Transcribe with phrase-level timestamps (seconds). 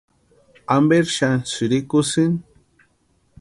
[0.75, 2.35] ¿Amperi xani sïrikusïni?